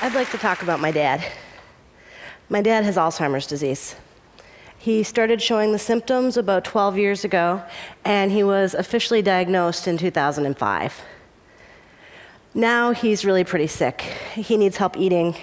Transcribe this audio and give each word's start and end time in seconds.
I'd 0.00 0.14
like 0.14 0.30
to 0.30 0.38
talk 0.38 0.62
about 0.62 0.78
my 0.78 0.92
dad. 0.92 1.24
My 2.48 2.62
dad 2.62 2.84
has 2.84 2.96
Alzheimer's 2.96 3.48
disease. 3.48 3.96
He 4.78 5.02
started 5.02 5.42
showing 5.42 5.72
the 5.72 5.78
symptoms 5.78 6.36
about 6.36 6.64
12 6.64 6.96
years 6.96 7.24
ago, 7.24 7.64
and 8.04 8.30
he 8.30 8.44
was 8.44 8.74
officially 8.74 9.22
diagnosed 9.22 9.88
in 9.88 9.98
2005. 9.98 11.02
Now 12.54 12.92
he's 12.92 13.24
really 13.24 13.42
pretty 13.42 13.66
sick. 13.66 14.02
He 14.36 14.56
needs 14.56 14.76
help 14.76 14.96
eating, 14.96 15.34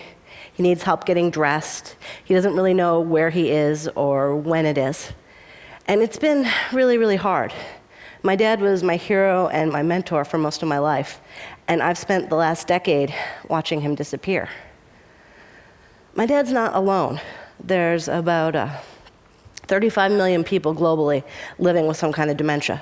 he 0.53 0.63
needs 0.63 0.83
help 0.83 1.03
getting 1.03 1.31
dressed. 1.31 1.97
He 2.23 2.33
doesn't 2.33 2.55
really 2.55 2.73
know 2.73 3.01
where 3.01 3.31
he 3.31 3.51
is 3.51 3.89
or 3.89 4.37
when 4.37 4.65
it 4.65 4.77
is. 4.77 5.11
And 5.85 6.01
it's 6.01 6.17
been 6.17 6.47
really, 6.71 6.97
really 6.97 7.17
hard. 7.17 7.53
My 8.25 8.35
dad 8.35 8.59
was 8.59 8.81
my 8.81 8.95
hero 8.95 9.49
and 9.49 9.71
my 9.71 9.83
mentor 9.83 10.25
for 10.25 10.39
most 10.39 10.63
of 10.63 10.67
my 10.67 10.79
life, 10.79 11.21
and 11.67 11.79
I've 11.79 11.95
spent 11.95 12.27
the 12.27 12.35
last 12.35 12.65
decade 12.67 13.13
watching 13.49 13.81
him 13.81 13.93
disappear. 13.93 14.49
My 16.15 16.25
dad's 16.25 16.51
not 16.51 16.73
alone. 16.73 17.21
There's 17.63 18.07
about 18.07 18.55
uh, 18.55 18.69
35 19.67 20.13
million 20.13 20.43
people 20.43 20.73
globally 20.73 21.23
living 21.59 21.85
with 21.85 21.97
some 21.97 22.11
kind 22.11 22.31
of 22.31 22.37
dementia. 22.37 22.81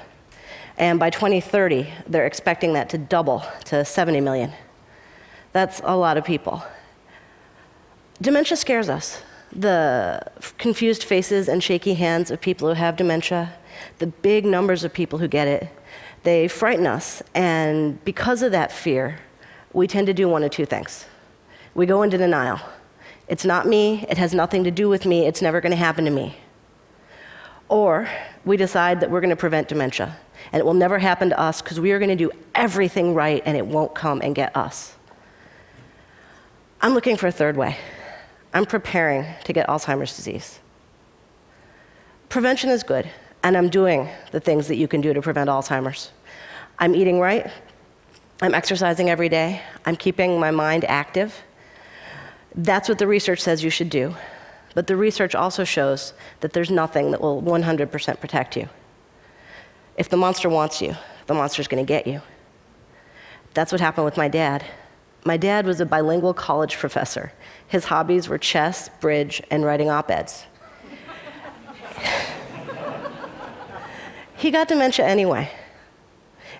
And 0.77 0.97
by 0.97 1.09
2030, 1.09 1.89
they're 2.07 2.25
expecting 2.25 2.71
that 2.75 2.87
to 2.91 2.97
double 2.97 3.43
to 3.65 3.83
70 3.83 4.21
million. 4.21 4.53
That's 5.51 5.81
a 5.83 5.97
lot 5.97 6.15
of 6.15 6.23
people. 6.23 6.63
Dementia 8.21 8.55
scares 8.55 8.87
us. 8.87 9.21
The 9.55 10.31
confused 10.57 11.03
faces 11.03 11.47
and 11.47 11.63
shaky 11.63 11.93
hands 11.93 12.31
of 12.31 12.41
people 12.41 12.67
who 12.69 12.73
have 12.73 12.95
dementia, 12.95 13.53
the 13.99 14.07
big 14.07 14.45
numbers 14.45 14.83
of 14.83 14.93
people 14.93 15.19
who 15.19 15.27
get 15.27 15.47
it, 15.47 15.69
they 16.23 16.47
frighten 16.47 16.87
us. 16.87 17.21
And 17.35 18.03
because 18.03 18.41
of 18.41 18.51
that 18.51 18.71
fear, 18.71 19.19
we 19.73 19.87
tend 19.87 20.07
to 20.07 20.13
do 20.13 20.27
one 20.27 20.43
of 20.43 20.51
two 20.51 20.65
things. 20.65 21.05
We 21.75 21.85
go 21.85 22.01
into 22.01 22.17
denial. 22.17 22.59
It's 23.27 23.45
not 23.45 23.67
me, 23.67 24.05
it 24.09 24.17
has 24.17 24.33
nothing 24.33 24.63
to 24.63 24.71
do 24.71 24.89
with 24.89 25.05
me, 25.05 25.25
it's 25.25 25.41
never 25.41 25.61
going 25.61 25.71
to 25.71 25.77
happen 25.77 26.05
to 26.05 26.11
me. 26.11 26.37
Or 27.69 28.07
we 28.45 28.57
decide 28.57 28.99
that 28.99 29.09
we're 29.09 29.21
going 29.21 29.29
to 29.29 29.35
prevent 29.35 29.67
dementia 29.67 30.17
and 30.51 30.59
it 30.59 30.65
will 30.65 30.73
never 30.73 30.99
happen 30.99 31.29
to 31.29 31.39
us 31.39 31.61
because 31.61 31.79
we 31.79 31.91
are 31.91 31.99
going 31.99 32.09
to 32.09 32.15
do 32.15 32.31
everything 32.53 33.13
right 33.13 33.41
and 33.45 33.55
it 33.55 33.65
won't 33.65 33.95
come 33.95 34.21
and 34.21 34.35
get 34.35 34.55
us. 34.55 34.95
I'm 36.81 36.93
looking 36.93 37.15
for 37.15 37.27
a 37.27 37.31
third 37.31 37.55
way. 37.55 37.77
I'm 38.53 38.65
preparing 38.65 39.25
to 39.45 39.53
get 39.53 39.67
Alzheimer's 39.67 40.15
disease. 40.15 40.59
Prevention 42.29 42.69
is 42.69 42.83
good, 42.83 43.09
and 43.43 43.57
I'm 43.57 43.69
doing 43.69 44.09
the 44.31 44.39
things 44.39 44.67
that 44.67 44.75
you 44.75 44.87
can 44.87 45.01
do 45.01 45.13
to 45.13 45.21
prevent 45.21 45.49
Alzheimer's. 45.49 46.11
I'm 46.77 46.95
eating 46.95 47.19
right, 47.19 47.49
I'm 48.41 48.53
exercising 48.53 49.09
every 49.09 49.29
day, 49.29 49.61
I'm 49.85 49.95
keeping 49.95 50.39
my 50.39 50.51
mind 50.51 50.85
active. 50.85 51.41
That's 52.55 52.89
what 52.89 52.99
the 52.99 53.07
research 53.07 53.39
says 53.39 53.63
you 53.63 53.69
should 53.69 53.89
do. 53.89 54.15
But 54.75 54.87
the 54.87 54.95
research 54.95 55.35
also 55.35 55.63
shows 55.63 56.13
that 56.39 56.53
there's 56.53 56.71
nothing 56.71 57.11
that 57.11 57.21
will 57.21 57.41
100% 57.41 58.19
protect 58.19 58.57
you. 58.57 58.69
If 59.97 60.09
the 60.09 60.17
monster 60.17 60.49
wants 60.49 60.81
you, 60.81 60.95
the 61.27 61.33
monster's 61.33 61.67
gonna 61.67 61.83
get 61.83 62.07
you. 62.07 62.21
That's 63.53 63.71
what 63.71 63.81
happened 63.81 64.05
with 64.05 64.17
my 64.17 64.27
dad. 64.27 64.65
My 65.25 65.37
dad 65.37 65.65
was 65.65 65.79
a 65.79 65.85
bilingual 65.85 66.33
college 66.33 66.77
professor. 66.77 67.31
His 67.67 67.85
hobbies 67.85 68.29
were 68.29 68.37
chess, 68.37 68.89
bridge, 68.99 69.41
and 69.49 69.65
writing 69.65 69.89
op 69.89 70.11
eds. 70.11 70.45
he 74.35 74.51
got 74.51 74.67
dementia 74.67 75.05
anyway. 75.05 75.49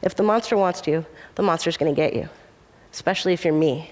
If 0.02 0.16
the 0.16 0.24
monster 0.24 0.58
wants 0.58 0.86
you, 0.88 1.06
the 1.36 1.44
monster's 1.44 1.78
gonna 1.78 1.94
get 1.94 2.14
you, 2.14 2.30
especially 2.92 3.34
if 3.34 3.46
you're 3.46 3.54
me, 3.54 3.92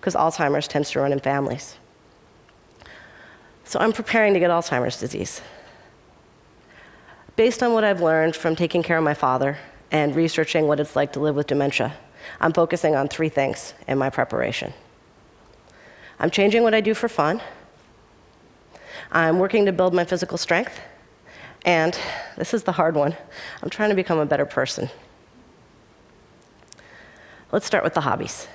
because 0.00 0.14
Alzheimer's 0.14 0.68
tends 0.68 0.90
to 0.92 1.00
run 1.00 1.12
in 1.12 1.20
families. 1.20 1.76
So 3.64 3.78
I'm 3.78 3.92
preparing 3.92 4.34
to 4.34 4.40
get 4.40 4.50
Alzheimer's 4.50 4.98
disease. 4.98 5.42
Based 7.36 7.62
on 7.62 7.72
what 7.72 7.84
I've 7.84 8.00
learned 8.00 8.34
from 8.34 8.56
taking 8.56 8.82
care 8.82 8.98
of 8.98 9.04
my 9.04 9.14
father 9.14 9.58
and 9.90 10.14
researching 10.16 10.66
what 10.66 10.80
it's 10.80 10.96
like 10.96 11.12
to 11.12 11.20
live 11.20 11.36
with 11.36 11.46
dementia, 11.46 11.94
I'm 12.40 12.52
focusing 12.52 12.96
on 12.96 13.08
three 13.08 13.28
things 13.28 13.74
in 13.86 13.96
my 13.98 14.10
preparation. 14.10 14.72
I'm 16.20 16.30
changing 16.30 16.62
what 16.62 16.74
I 16.74 16.80
do 16.80 16.94
for 16.94 17.08
fun. 17.08 17.40
I'm 19.10 19.38
working 19.38 19.66
to 19.66 19.72
build 19.72 19.94
my 19.94 20.04
physical 20.04 20.38
strength. 20.38 20.78
And 21.64 21.98
this 22.36 22.54
is 22.54 22.62
the 22.62 22.72
hard 22.72 22.94
one 22.94 23.16
I'm 23.62 23.70
trying 23.70 23.90
to 23.90 23.96
become 23.96 24.18
a 24.18 24.26
better 24.26 24.46
person. 24.46 24.88
Let's 27.52 27.66
start 27.66 27.82
with 27.82 27.94
the 27.94 28.02
hobbies. 28.02 28.46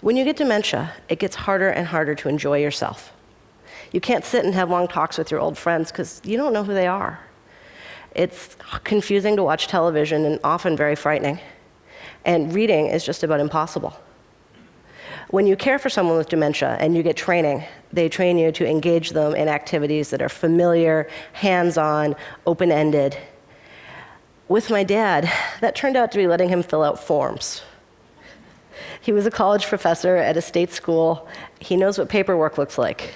When 0.00 0.16
you 0.16 0.24
get 0.24 0.36
dementia, 0.36 0.92
it 1.08 1.18
gets 1.18 1.34
harder 1.34 1.70
and 1.70 1.86
harder 1.86 2.14
to 2.14 2.28
enjoy 2.28 2.60
yourself. 2.60 3.12
You 3.90 4.00
can't 4.00 4.24
sit 4.24 4.44
and 4.44 4.54
have 4.54 4.70
long 4.70 4.86
talks 4.86 5.18
with 5.18 5.30
your 5.30 5.40
old 5.40 5.58
friends 5.58 5.90
because 5.90 6.20
you 6.24 6.36
don't 6.36 6.52
know 6.52 6.64
who 6.64 6.74
they 6.74 6.86
are. 6.86 7.18
It's 8.14 8.56
confusing 8.84 9.36
to 9.36 9.42
watch 9.42 9.66
television 9.66 10.24
and 10.24 10.38
often 10.44 10.76
very 10.76 10.94
frightening 10.94 11.40
and 12.24 12.54
reading 12.54 12.86
is 12.86 13.04
just 13.04 13.22
about 13.22 13.40
impossible. 13.40 13.98
When 15.34 15.48
you 15.48 15.56
care 15.56 15.80
for 15.80 15.90
someone 15.90 16.16
with 16.16 16.28
dementia 16.28 16.76
and 16.78 16.96
you 16.96 17.02
get 17.02 17.16
training, 17.16 17.64
they 17.92 18.08
train 18.08 18.38
you 18.38 18.52
to 18.52 18.64
engage 18.64 19.10
them 19.10 19.34
in 19.34 19.48
activities 19.48 20.10
that 20.10 20.22
are 20.22 20.28
familiar, 20.28 21.08
hands 21.32 21.76
on, 21.76 22.14
open 22.46 22.70
ended. 22.70 23.18
With 24.46 24.70
my 24.70 24.84
dad, 24.84 25.28
that 25.60 25.74
turned 25.74 25.96
out 25.96 26.12
to 26.12 26.18
be 26.18 26.28
letting 26.28 26.50
him 26.50 26.62
fill 26.62 26.84
out 26.84 27.04
forms. 27.04 27.62
He 29.00 29.10
was 29.10 29.26
a 29.26 29.30
college 29.32 29.66
professor 29.66 30.14
at 30.14 30.36
a 30.36 30.40
state 30.40 30.70
school. 30.70 31.26
He 31.58 31.76
knows 31.76 31.98
what 31.98 32.08
paperwork 32.08 32.56
looks 32.56 32.78
like. 32.78 33.12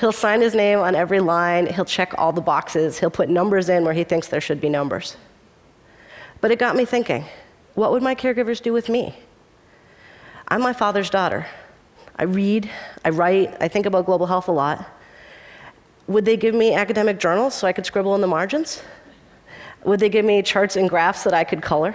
He'll 0.00 0.10
sign 0.10 0.40
his 0.40 0.54
name 0.54 0.78
on 0.78 0.94
every 0.94 1.20
line, 1.20 1.66
he'll 1.66 1.84
check 1.84 2.14
all 2.16 2.32
the 2.32 2.40
boxes, 2.40 2.98
he'll 2.98 3.10
put 3.10 3.28
numbers 3.28 3.68
in 3.68 3.84
where 3.84 3.92
he 3.92 4.04
thinks 4.04 4.28
there 4.28 4.40
should 4.40 4.58
be 4.58 4.70
numbers. 4.70 5.18
But 6.40 6.50
it 6.50 6.58
got 6.58 6.76
me 6.76 6.86
thinking 6.86 7.26
what 7.74 7.92
would 7.92 8.02
my 8.02 8.14
caregivers 8.14 8.62
do 8.62 8.72
with 8.72 8.88
me? 8.88 9.14
I'm 10.50 10.62
my 10.62 10.72
father's 10.72 11.10
daughter. 11.10 11.46
I 12.16 12.24
read, 12.24 12.68
I 13.04 13.10
write, 13.10 13.56
I 13.60 13.68
think 13.68 13.86
about 13.86 14.04
global 14.04 14.26
health 14.26 14.48
a 14.48 14.52
lot. 14.52 14.84
Would 16.08 16.24
they 16.24 16.36
give 16.36 16.56
me 16.56 16.74
academic 16.74 17.20
journals 17.20 17.54
so 17.54 17.68
I 17.68 17.72
could 17.72 17.86
scribble 17.86 18.16
in 18.16 18.20
the 18.20 18.26
margins? 18.26 18.82
Would 19.84 20.00
they 20.00 20.08
give 20.08 20.24
me 20.24 20.42
charts 20.42 20.74
and 20.74 20.90
graphs 20.90 21.22
that 21.22 21.32
I 21.32 21.44
could 21.44 21.62
color? 21.62 21.94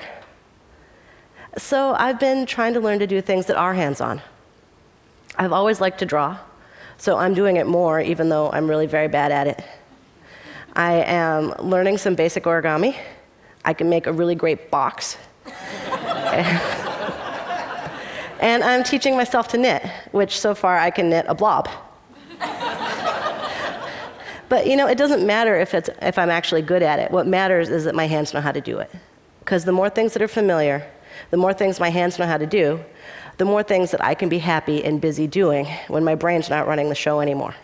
So 1.58 1.94
I've 1.94 2.18
been 2.18 2.46
trying 2.46 2.74
to 2.76 2.80
learn 2.80 3.00
to 3.00 3.08
do 3.08 3.22
things 3.22 3.46
that 3.48 3.58
are 3.58 3.74
hands 3.74 4.00
on. 4.00 4.22
I've 5.38 5.52
always 5.52 5.82
liked 5.82 6.00
to 6.00 6.06
draw, 6.06 6.38
so 6.98 7.18
I'm 7.18 7.34
doing 7.34 7.58
it 7.58 7.68
more, 7.68 8.00
even 8.00 8.30
though 8.30 8.50
I'm 8.52 8.70
really 8.70 8.88
very 8.88 9.10
bad 9.10 9.34
at 9.34 9.48
it. 9.48 9.64
I 10.74 10.94
am 11.04 11.54
learning 11.60 11.98
some 11.98 12.16
basic 12.16 12.46
origami. 12.46 12.96
I 13.66 13.74
can 13.74 13.90
make 13.90 14.08
a 14.08 14.14
really 14.14 14.36
great 14.36 14.72
box. 14.72 15.18
and 18.40 18.64
I'm 18.64 18.84
teaching 18.84 19.16
myself 19.16 19.48
to 19.50 19.58
knit, 19.58 19.86
which 20.12 20.40
so 20.40 20.56
far 20.56 20.78
I 20.78 20.90
can 20.90 21.10
knit 21.10 21.26
a 21.28 21.36
blob. 21.36 21.70
but 24.50 24.68
you 24.68 24.76
know, 24.76 24.88
it 24.88 24.98
doesn't 24.98 25.26
matter 25.26 25.60
if, 25.60 25.74
it's, 25.74 25.90
if 26.02 26.18
I'm 26.18 26.30
actually 26.30 26.62
good 26.62 26.84
at 26.84 27.00
it. 27.00 27.12
What 27.12 27.28
matters 27.28 27.70
is 27.70 27.86
that 27.86 27.96
my 27.96 28.08
hands 28.08 28.34
know 28.34 28.42
how 28.42 28.52
to 28.52 28.62
do 28.62 28.80
it. 28.80 28.92
Because 29.40 29.66
the 29.66 29.72
more 29.72 29.90
things 29.90 30.14
that 30.14 30.22
are 30.22 30.28
familiar, 30.28 30.86
the 31.32 31.38
more 31.38 31.54
things 31.54 31.80
my 31.80 31.90
hands 31.90 32.20
know 32.20 32.26
how 32.26 32.38
to 32.38 32.48
do, 32.48 32.84
the 33.38 33.46
more 33.46 33.64
things 33.64 33.92
that 33.92 34.04
I 34.04 34.16
can 34.16 34.30
be 34.30 34.40
happy 34.40 34.84
and 34.84 35.00
busy 35.02 35.28
doing 35.28 35.68
when 35.88 36.04
my 36.04 36.16
brain's 36.16 36.50
not 36.50 36.68
running 36.68 36.90
the 36.90 36.96
show 36.96 37.20
anymore. 37.20 37.56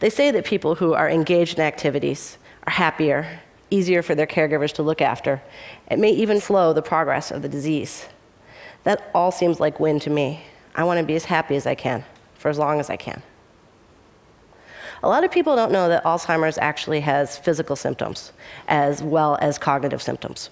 They 0.00 0.10
say 0.10 0.30
that 0.30 0.44
people 0.44 0.74
who 0.74 0.94
are 0.94 1.08
engaged 1.08 1.58
in 1.58 1.64
activities 1.64 2.38
are 2.66 2.72
happier 2.72 3.40
easier 3.70 4.02
for 4.02 4.14
their 4.14 4.26
caregivers 4.26 4.72
to 4.72 4.82
look 4.82 5.00
after. 5.00 5.40
It 5.90 5.98
may 5.98 6.10
even 6.10 6.40
slow 6.40 6.72
the 6.72 6.82
progress 6.82 7.30
of 7.30 7.42
the 7.42 7.48
disease. 7.48 8.06
That 8.84 9.10
all 9.14 9.30
seems 9.30 9.60
like 9.60 9.80
win 9.80 10.00
to 10.00 10.10
me. 10.10 10.42
I 10.74 10.84
want 10.84 10.98
to 11.00 11.04
be 11.04 11.14
as 11.14 11.24
happy 11.24 11.56
as 11.56 11.66
I 11.66 11.74
can 11.74 12.04
for 12.34 12.48
as 12.48 12.58
long 12.58 12.80
as 12.80 12.88
I 12.88 12.96
can. 12.96 13.22
A 15.02 15.08
lot 15.08 15.24
of 15.24 15.30
people 15.30 15.56
don't 15.56 15.72
know 15.72 15.88
that 15.88 16.04
Alzheimer's 16.04 16.58
actually 16.58 17.00
has 17.00 17.38
physical 17.38 17.74
symptoms 17.74 18.32
as 18.68 19.02
well 19.02 19.38
as 19.40 19.58
cognitive 19.58 20.02
symptoms. 20.02 20.50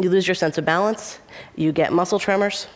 You 0.00 0.10
lose 0.10 0.28
your 0.28 0.36
sense 0.36 0.58
of 0.58 0.64
balance, 0.64 1.18
you 1.56 1.72
get 1.72 1.92
muscle 1.92 2.20
tremors, 2.20 2.68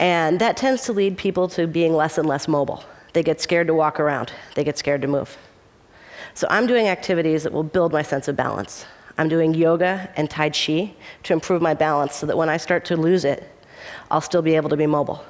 and 0.00 0.40
that 0.40 0.56
tends 0.56 0.82
to 0.84 0.92
lead 0.92 1.16
people 1.16 1.48
to 1.50 1.68
being 1.68 1.94
less 1.94 2.18
and 2.18 2.26
less 2.26 2.48
mobile. 2.48 2.84
They 3.12 3.22
get 3.22 3.40
scared 3.40 3.68
to 3.68 3.74
walk 3.74 4.00
around, 4.00 4.32
they 4.56 4.64
get 4.64 4.76
scared 4.76 5.02
to 5.02 5.08
move. 5.08 5.36
So 6.34 6.46
I'm 6.50 6.66
doing 6.66 6.88
activities 6.88 7.44
that 7.44 7.52
will 7.52 7.62
build 7.62 7.92
my 7.92 8.02
sense 8.02 8.26
of 8.28 8.36
balance. 8.36 8.84
I'm 9.18 9.28
doing 9.28 9.54
yoga 9.54 10.10
and 10.16 10.28
Tai 10.28 10.50
Chi 10.50 10.94
to 11.22 11.32
improve 11.32 11.62
my 11.62 11.74
balance 11.74 12.16
so 12.16 12.26
that 12.26 12.36
when 12.36 12.48
I 12.48 12.56
start 12.56 12.84
to 12.86 12.96
lose 12.96 13.24
it, 13.24 13.50
I'll 14.10 14.20
still 14.20 14.42
be 14.42 14.56
able 14.56 14.68
to 14.70 14.76
be 14.76 14.86
mobile. 14.86 15.24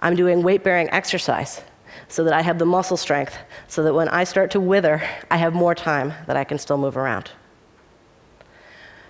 I'm 0.00 0.14
doing 0.14 0.42
weight 0.42 0.62
bearing 0.62 0.88
exercise 0.90 1.62
so 2.08 2.24
that 2.24 2.32
I 2.32 2.42
have 2.42 2.58
the 2.58 2.66
muscle 2.66 2.96
strength, 2.96 3.36
so 3.68 3.82
that 3.82 3.94
when 3.94 4.08
I 4.08 4.24
start 4.24 4.50
to 4.52 4.60
wither, 4.60 5.02
I 5.30 5.36
have 5.38 5.54
more 5.54 5.74
time 5.74 6.14
that 6.26 6.36
I 6.36 6.44
can 6.44 6.58
still 6.58 6.78
move 6.78 6.96
around. 6.96 7.30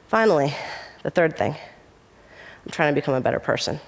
Finally, 0.09 0.55
the 1.03 1.11
third 1.11 1.37
thing 1.37 1.57
I'm 2.65 2.71
trying 2.71 2.95
to 2.95 3.01
become 3.01 3.15
a 3.15 3.21
better 3.21 3.41
person. 3.41 3.81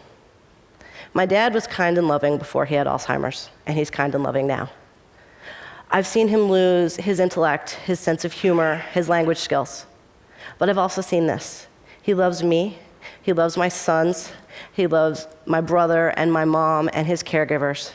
My 1.14 1.26
dad 1.26 1.54
was 1.54 1.66
kind 1.66 1.96
and 1.96 2.06
loving 2.06 2.38
before 2.38 2.64
he 2.64 2.74
had 2.74 2.86
Alzheimer's, 2.86 3.50
and 3.66 3.76
he's 3.76 3.90
kind 3.90 4.14
and 4.14 4.22
loving 4.22 4.46
now. 4.46 4.70
I've 5.90 6.06
seen 6.06 6.28
him 6.28 6.42
lose 6.42 6.96
his 6.96 7.18
intellect, 7.18 7.70
his 7.70 7.98
sense 7.98 8.24
of 8.24 8.32
humor, 8.32 8.76
his 8.92 9.08
language 9.08 9.38
skills. 9.38 9.86
But 10.58 10.68
I've 10.68 10.78
also 10.78 11.00
seen 11.00 11.26
this. 11.26 11.66
He 12.02 12.14
loves 12.14 12.42
me, 12.42 12.78
he 13.22 13.32
loves 13.32 13.56
my 13.56 13.68
sons, 13.68 14.32
he 14.72 14.86
loves 14.86 15.26
my 15.46 15.60
brother 15.60 16.08
and 16.08 16.32
my 16.32 16.44
mom 16.44 16.88
and 16.92 17.06
his 17.06 17.22
caregivers. 17.22 17.92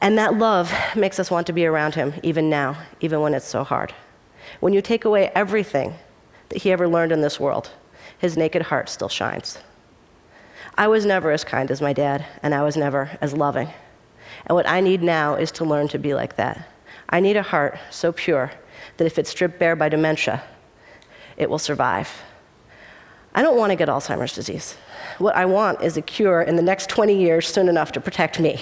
And 0.00 0.18
that 0.18 0.36
love 0.36 0.72
makes 0.94 1.18
us 1.18 1.30
want 1.30 1.46
to 1.46 1.52
be 1.52 1.66
around 1.66 1.94
him 1.94 2.14
even 2.22 2.50
now, 2.50 2.76
even 3.00 3.20
when 3.20 3.34
it's 3.34 3.46
so 3.46 3.64
hard. 3.64 3.94
When 4.60 4.72
you 4.72 4.82
take 4.82 5.04
away 5.04 5.30
everything 5.34 5.94
that 6.50 6.62
he 6.62 6.70
ever 6.70 6.86
learned 6.86 7.12
in 7.12 7.20
this 7.20 7.40
world, 7.40 7.70
his 8.18 8.36
naked 8.36 8.62
heart 8.62 8.88
still 8.88 9.08
shines. 9.08 9.58
I 10.78 10.88
was 10.88 11.06
never 11.06 11.30
as 11.30 11.44
kind 11.44 11.70
as 11.70 11.80
my 11.80 11.92
dad, 11.92 12.26
and 12.42 12.54
I 12.54 12.62
was 12.62 12.76
never 12.76 13.10
as 13.20 13.32
loving. 13.32 13.70
And 14.46 14.54
what 14.54 14.68
I 14.68 14.80
need 14.80 15.02
now 15.02 15.34
is 15.34 15.50
to 15.52 15.64
learn 15.64 15.88
to 15.88 15.98
be 15.98 16.14
like 16.14 16.36
that. 16.36 16.68
I 17.08 17.20
need 17.20 17.36
a 17.36 17.42
heart 17.42 17.78
so 17.90 18.12
pure 18.12 18.52
that 18.96 19.06
if 19.06 19.18
it's 19.18 19.30
stripped 19.30 19.58
bare 19.58 19.76
by 19.76 19.88
dementia, 19.88 20.42
it 21.36 21.48
will 21.48 21.58
survive. 21.58 22.10
I 23.36 23.42
don't 23.42 23.58
want 23.58 23.70
to 23.70 23.76
get 23.76 23.88
Alzheimer's 23.88 24.34
disease. 24.34 24.76
What 25.18 25.36
I 25.36 25.44
want 25.44 25.82
is 25.82 25.98
a 25.98 26.02
cure 26.02 26.40
in 26.40 26.56
the 26.56 26.62
next 26.62 26.88
20 26.88 27.14
years 27.14 27.46
soon 27.46 27.68
enough 27.68 27.92
to 27.92 28.00
protect 28.00 28.40
me. 28.40 28.58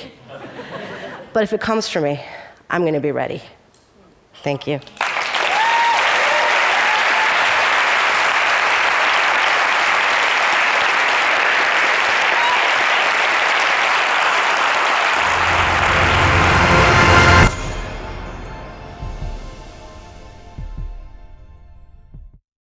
but 1.33 1.45
if 1.45 1.53
it 1.53 1.61
comes 1.61 1.89
for 1.89 2.01
me, 2.01 2.21
I'm 2.69 2.83
going 2.83 2.95
to 2.95 3.01
be 3.01 3.13
ready. 3.13 3.41
Thank 4.43 4.67
you. 4.67 4.81